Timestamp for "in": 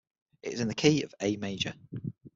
0.61-0.67